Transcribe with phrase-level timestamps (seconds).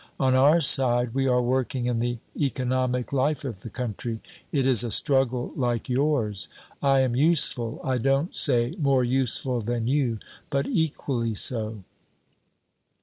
[0.19, 4.19] On our side, we are working in the economic life of the country.
[4.51, 6.49] It is a struggle like yours.
[6.81, 10.17] I am useful I don't say more useful than you,
[10.49, 11.83] but equally so."